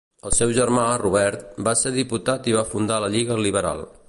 El 0.27 0.31
seu 0.37 0.53
germà, 0.59 0.85
Robert, 1.01 1.45
va 1.69 1.75
ser 1.85 1.93
diputat 2.01 2.53
i 2.53 2.59
va 2.59 2.67
fundar 2.75 3.03
la 3.05 3.15
Lliga 3.17 3.43
Liberal. 3.49 3.91